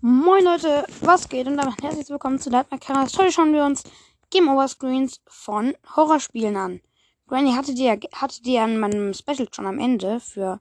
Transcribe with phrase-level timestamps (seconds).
[0.00, 1.46] Moin Leute, was geht?
[1.46, 3.16] Und damit herzlich willkommen zu Lightmare Caras.
[3.18, 3.82] Heute schauen wir uns
[4.30, 6.80] Game Over Screens von Horrorspielen an.
[7.26, 10.60] Granny hatte die, ja- hatte die ja in meinem Special schon am Ende, für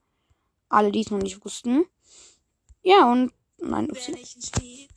[0.69, 1.85] alle, die es noch nicht wussten.
[2.81, 4.87] Ja, und, nein, upsie.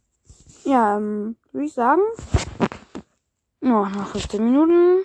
[0.65, 2.03] Ja, ähm, würde ich sagen,
[3.63, 5.05] oh, noch 15 Minuten.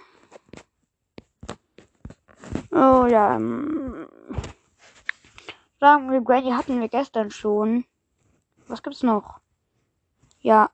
[2.71, 4.07] Oh, ja, ähm,
[5.79, 7.85] sagen wir, Granny hatten wir gestern schon.
[8.67, 9.39] Was gibt's noch?
[10.41, 10.69] Ja.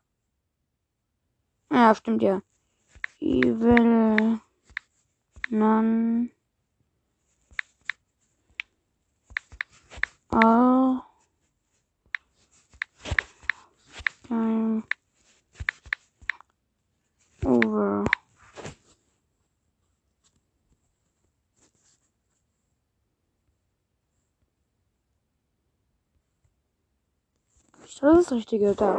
[1.72, 2.42] Ja, stimmt ja.
[3.20, 4.40] Evil.
[5.50, 6.32] Nun.
[10.30, 11.02] All.
[14.28, 14.84] Time.
[17.44, 18.06] Over.
[27.98, 28.98] Das ist das Richtige da.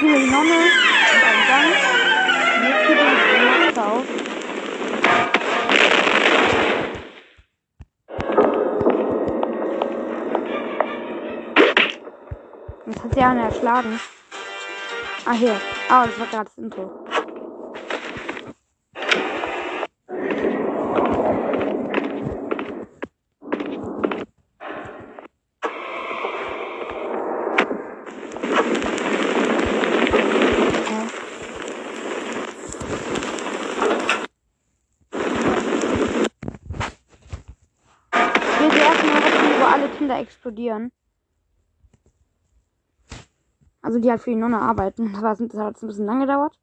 [0.00, 0.58] Hier die Nonne
[1.12, 1.68] und ein Gang.
[2.56, 3.04] Und jetzt geht die
[3.44, 4.06] Maske auf.
[12.86, 14.00] Jetzt hat sie einen erschlagen.
[15.24, 15.60] Ah, hier.
[15.88, 16.90] Ah, das war gerade das Intro.
[30.90, 31.06] Ja.
[39.12, 40.92] Narrative, wo alle Kinder explodieren.
[43.82, 45.12] Also die halt für die Nonne arbeiten.
[45.20, 46.58] Das, hat jetzt ein bisschen lange gedauert.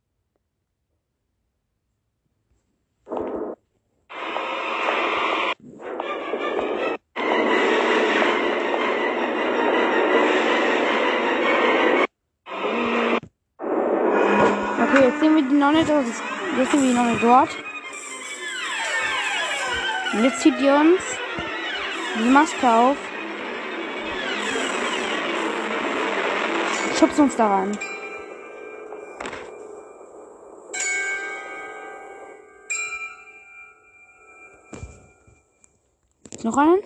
[15.09, 16.21] Jetzt sehen wir die das ist,
[16.58, 17.49] jetzt sehen wir die Nonne dort.
[20.14, 21.02] Und jetzt zieht die uns
[22.15, 22.97] die Maske auf.
[26.98, 27.77] Schubst uns da rein.
[36.43, 36.81] Noch einen?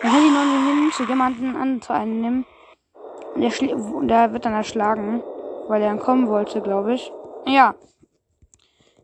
[0.00, 2.51] Dann kann die Nonne hin zu jemanden an zu einem nehmen.
[3.42, 5.20] Und der, wird dann erschlagen,
[5.66, 7.12] weil er dann kommen wollte, glaube ich.
[7.46, 7.74] Ja.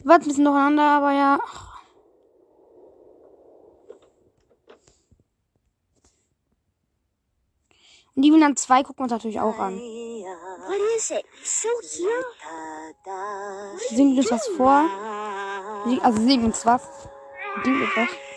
[0.04, 1.40] War ein bisschen durcheinander, aber ja.
[8.14, 9.76] Und die Wiener 2 gucken wir uns natürlich auch an.
[9.76, 11.24] What is it?
[11.42, 12.24] So here?
[13.90, 14.88] Singt uns was vor.
[16.02, 17.08] Also singt uns was.
[17.64, 18.27] Singt uns was.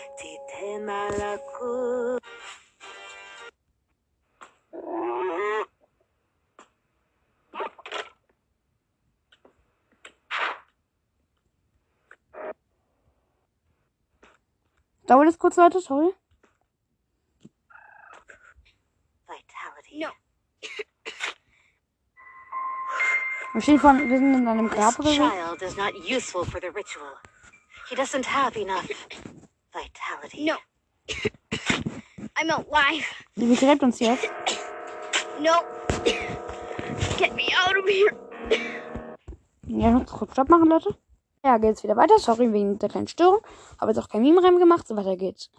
[15.06, 15.80] Dauert das kurz, Leute?
[15.80, 16.12] Sorry.
[19.26, 19.98] Vitality.
[20.04, 20.08] No.
[23.52, 25.28] Wir stehen vor, wir sind in einem Grab oder so.
[25.28, 27.18] child is not useful for the ritual.
[27.88, 28.88] He doesn't have enough
[29.74, 30.44] vitality.
[30.44, 30.56] No.
[32.36, 33.04] I'm alive.
[33.36, 34.30] Die begräbt uns jetzt.
[35.40, 35.52] No.
[37.18, 38.16] Get me out of here.
[39.66, 40.96] Ja, kurz Stopp machen, Leute.
[41.44, 42.18] Ja, geht's wieder weiter.
[42.18, 43.40] Sorry wegen der kleinen Störung.
[43.80, 44.86] Habe jetzt auch kein Meme rein gemacht.
[44.86, 45.50] So weiter geht's.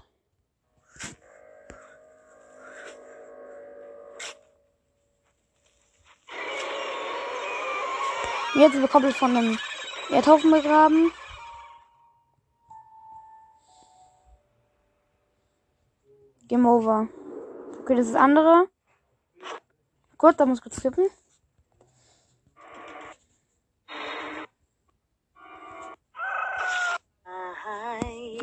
[8.56, 9.60] Jetzt sind wir komplett von einem
[10.10, 11.12] Erdhaufen begraben.
[16.48, 17.10] Game over.
[17.82, 18.70] Okay, das ist das andere.
[20.18, 21.10] Gut, da muss ich kurz skippen.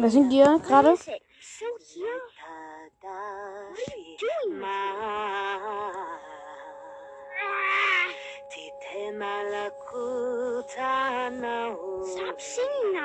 [0.03, 0.93] Wer sind ihr gerade?
[0.93, 1.23] What is it?
[1.43, 2.21] So here?
[3.03, 3.13] What
[3.77, 4.63] are you doing?
[12.07, 12.97] Stop singing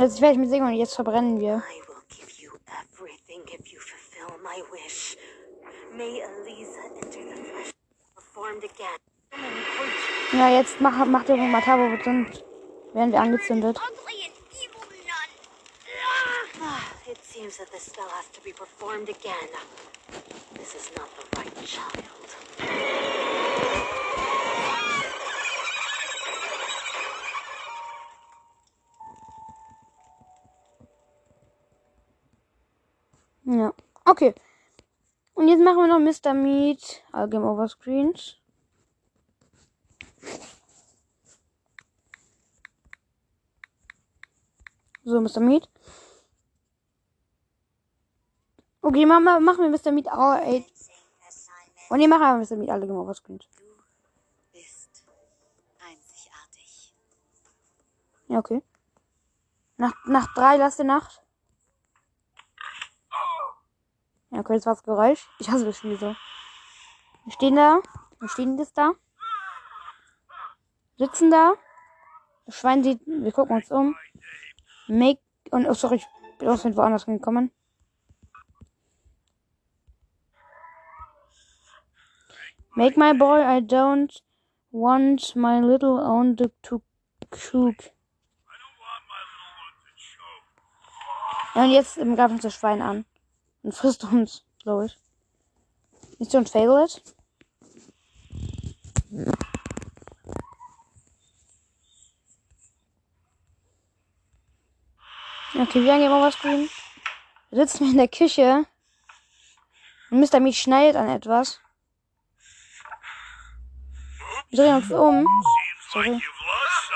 [0.00, 1.56] Jetzt werde ich mit singen und jetzt verbrennen wir.
[1.56, 5.14] I will give you everything if you fulfill my wish.
[5.94, 7.72] May Elisa enter the flesh
[8.32, 8.98] formed again.
[10.32, 12.42] Ja, jetzt mach, mach der Kommentar, wo wir sind.
[12.94, 13.76] Werden wir angezündet.
[13.76, 14.00] Nun.
[17.06, 19.50] It seems that this spell has to be performed again.
[20.54, 23.19] This is not the right child.
[33.44, 33.72] Ja.
[34.04, 34.34] Okay.
[35.34, 36.34] Und jetzt machen wir noch Mr.
[36.34, 37.02] Meat.
[37.12, 38.36] All Game Over Screens.
[45.04, 45.40] So, Mr.
[45.40, 45.68] Meat.
[48.82, 49.92] Okay, machen wir, machen wir Mr.
[49.92, 50.66] Meat eight.
[51.88, 52.56] Und nee, machen wir Mr.
[52.56, 53.48] Meat alle Game Over Screens.
[58.28, 58.62] Ja, okay.
[59.76, 61.22] Nach, nach drei letzte Nacht.
[64.30, 65.28] Ja, okay, das war das Geräusch.
[65.38, 66.14] Ich hasse das Spiel so.
[67.24, 67.80] Wir stehen da.
[68.20, 68.92] Wir stehen das da.
[70.96, 71.54] Sitzen da.
[72.46, 73.96] Das Schwein sieht, wir gucken uns um.
[74.88, 76.06] Make, und, oh, sorry, ich
[76.38, 77.50] bin aus dem woanders gekommen.
[82.74, 84.22] Make my boy, I don't
[84.70, 86.82] want my little own to
[87.30, 87.92] cook.
[91.54, 93.04] Ja, und jetzt greift uns das Schwein an.
[93.62, 94.98] Und frisst uns, glaube ich.
[96.18, 97.02] Mission failed.
[105.52, 106.70] Okay, wir haben Game Over Screen.
[107.50, 108.66] Wir sitzen in der Küche.
[110.10, 110.40] Und Mr.
[110.40, 111.60] Meat schneidet an etwas.
[114.50, 115.26] Wir drehen uns um.
[115.90, 116.22] Sorry.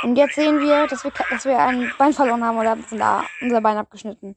[0.03, 3.61] Und jetzt sehen wir, dass wir, dass wir ein Bein verloren haben oder da unser
[3.61, 4.37] Bein abgeschnitten.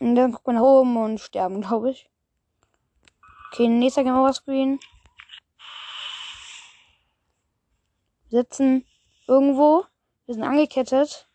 [0.00, 2.08] Und dann gucken wir nach oben und sterben, glaube ich.
[3.50, 4.78] Okay, nächster Game Over Screen.
[8.28, 8.86] Sitzen
[9.26, 9.84] irgendwo.
[10.26, 11.28] Wir sind angekettet.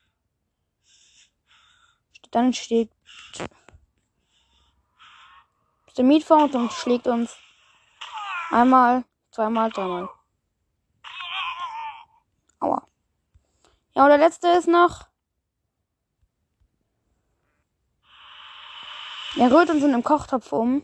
[2.32, 2.90] Dann steht
[5.98, 7.38] der uns und schlägt uns
[8.50, 10.10] einmal, zweimal, dreimal.
[12.60, 12.88] Aua.
[13.94, 15.08] Ja, und der letzte ist noch.
[19.36, 20.84] Er rührt uns in einem Kochtopf um.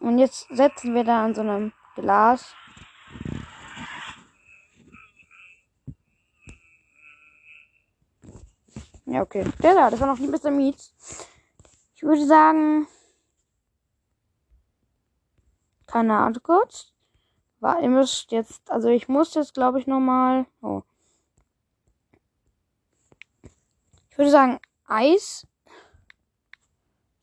[0.00, 2.56] Und jetzt setzen wir da an so einem Glas.
[9.04, 9.44] Ja, okay.
[9.62, 10.50] Der da, das war noch nie Mr.
[10.50, 10.92] Meats.
[11.94, 12.88] Ich würde sagen.
[15.86, 16.92] Keine Ahnung kurz.
[17.60, 20.46] War, ihr müsst jetzt, also ich muss jetzt, glaube ich, nochmal.
[20.62, 20.82] Oh.
[24.10, 25.46] Ich würde sagen, Eis.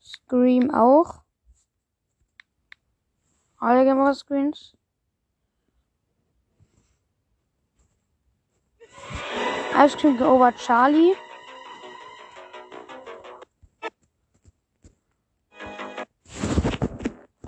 [0.00, 1.22] Scream auch.
[3.58, 4.74] Alle Game Screens.
[9.74, 11.14] Ice Cream Over Charlie.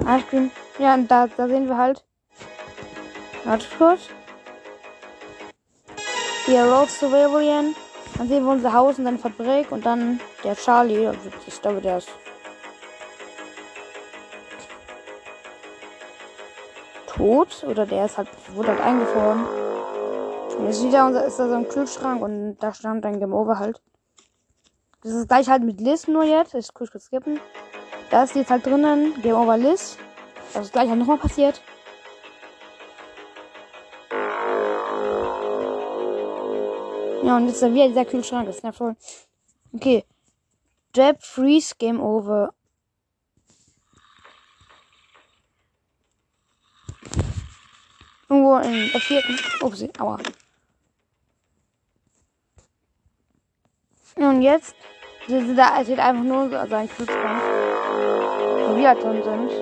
[0.00, 0.50] Ice Cream.
[0.78, 2.04] Ja, und da, da sehen wir halt.
[3.44, 4.08] Warte kurz.
[6.46, 7.74] Hier Road to Vivien.
[8.18, 11.10] Dann sehen wir unser Haus und dann Fabrik und dann der Charlie.
[11.46, 12.10] Ich glaube, der ist.
[17.06, 17.64] Tot.
[17.66, 19.44] Oder der ist halt, wurde halt eingefroren.
[20.58, 23.58] Und jetzt wieder unser, ist da so ein Kühlschrank und da stand ein Game Over
[23.58, 23.80] halt.
[25.02, 26.54] Das ist gleich halt mit Liz nur jetzt.
[26.54, 27.40] Ich kurz skippen.
[28.10, 29.96] Da ist jetzt halt drinnen Game Over Liz.
[30.52, 31.62] Das ist gleich halt nochmal passiert.
[37.30, 38.46] Ja, und jetzt ist wieder dieser Kühlschrank.
[38.46, 38.96] Das ist ja voll.
[39.72, 40.04] Okay.
[40.96, 42.52] Jab Freeze Game Over.
[48.28, 49.38] Irgendwo in der vierten.
[49.60, 50.18] Ups, aua.
[54.16, 54.74] Und jetzt
[55.28, 57.42] sind da, wird einfach nur so also ein Kühlschrank,
[58.66, 59.52] wo wir drin sind.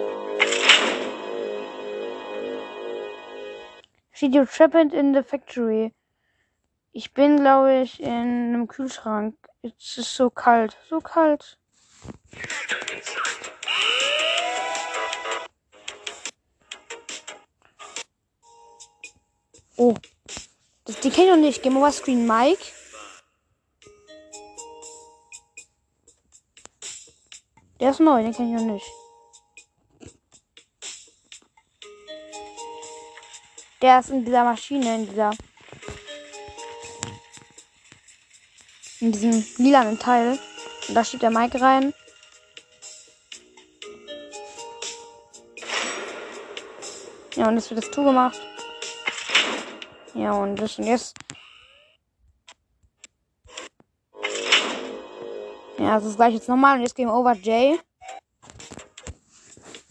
[4.12, 5.92] Steht you trapped in the factory.
[6.98, 9.36] Ich bin, glaube ich, in einem Kühlschrank.
[9.62, 11.56] Es ist so kalt, so kalt.
[19.76, 19.94] Oh.
[20.86, 21.62] Das, die kenne ich noch nicht.
[21.62, 22.64] Game Over Screen Mike.
[27.78, 28.86] Der ist neu, den kenne ich noch nicht.
[33.82, 35.30] Der ist in dieser Maschine, in dieser.
[39.00, 40.38] In diesem lilanen Teil.
[40.88, 41.94] Und da schiebt der Mike rein.
[47.36, 48.40] Ja, und jetzt wird das zugemacht.
[50.14, 51.16] Ja, und das und jetzt.
[55.78, 56.76] Ja, das ist gleich jetzt nochmal.
[56.76, 57.78] Und jetzt Game Over Jay.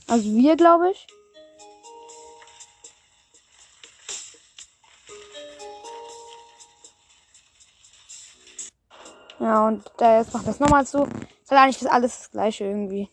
[0.07, 1.07] Also wir, glaube ich.
[9.47, 11.03] Ja, und da jetzt macht das nochmal zu.
[11.03, 13.09] Ist halt eigentlich alles das gleiche irgendwie.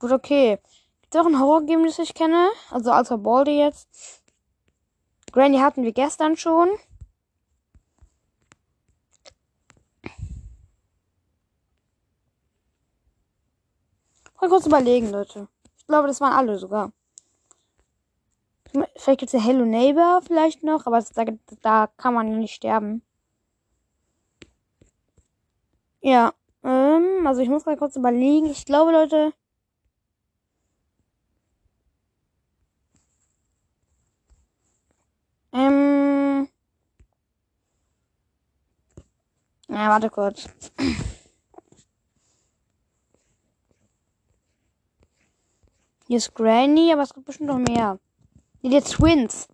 [0.00, 0.58] Gut, okay.
[1.02, 2.50] Gibt es auch ein Horror-Game, das ich kenne?
[2.72, 4.24] Also außer Baldi jetzt.
[5.30, 6.68] Granny hatten wir gestern schon.
[14.40, 15.46] Mal kurz überlegen, Leute.
[15.78, 16.90] Ich glaube, das waren alle sogar.
[18.70, 21.24] Vielleicht gibt es ja Hello Neighbor vielleicht noch, aber da,
[21.62, 23.02] da kann man nicht sterben.
[26.02, 28.46] Ja, ähm, also ich muss mal kurz überlegen.
[28.46, 29.32] Ich glaube, Leute.
[35.52, 36.48] Ähm.
[39.68, 40.48] Ja, warte kurz.
[46.06, 47.98] Hier ist Granny, aber es gibt bestimmt noch mehr.
[48.62, 49.48] Die Twins.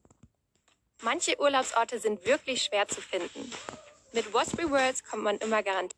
[1.01, 3.53] Manche Urlaubsorte sind wirklich schwer zu finden.
[4.13, 5.95] Mit Wasbury Worlds kommt man immer garantiert.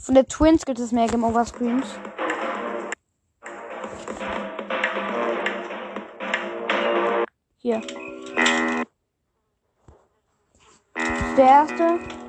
[0.00, 1.86] Von der Twins gibt es mehr Game Over Screens.
[7.58, 7.80] Hier.
[11.36, 12.23] Der erste.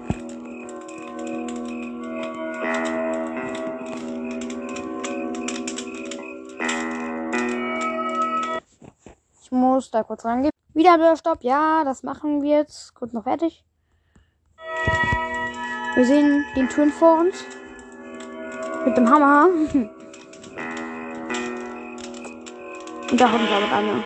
[9.56, 10.52] Muss da kurz rangehen.
[10.74, 11.44] Wieder Stopp.
[11.44, 12.94] Ja, das machen wir jetzt.
[12.94, 13.64] Kurz noch fertig.
[15.96, 17.44] Wir sehen den Twin vor uns.
[18.86, 19.48] Mit dem Hammer.
[23.12, 24.04] Und da kommt damit eine.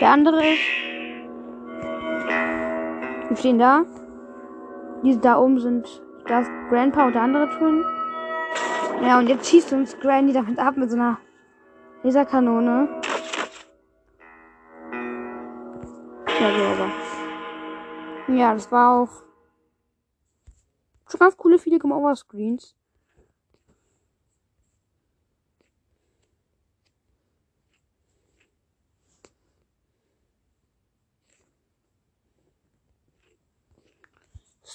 [0.00, 0.60] Der andere ist.
[3.28, 3.84] Wir stehen da.
[5.02, 6.00] Diese da oben sind.
[6.28, 7.82] Da Grandpa und der andere Twin.
[9.02, 11.18] Ja, und jetzt schießt uns Granny damit ab mit so einer
[12.02, 13.00] Laserkanone.
[16.38, 16.90] Ja, aber.
[18.34, 19.22] Ja, das war auch
[21.10, 22.77] schon ganz coole viele Game Over Screens.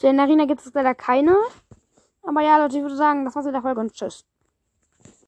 [0.04, 1.38] Der Arena gibt es leider keine.
[2.24, 4.26] Aber ja, Leute, ich würde sagen, das war's mit der Folge und tschüss.